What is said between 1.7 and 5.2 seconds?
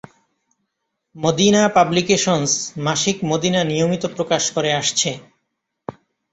Publications মাসিক মদীনা নিয়মিত প্রকাশ করে আসছে।